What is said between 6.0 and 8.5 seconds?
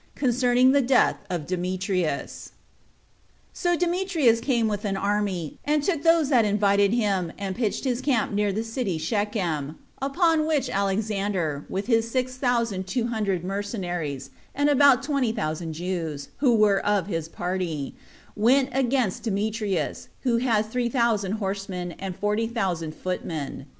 those that invited him, and pitched his camp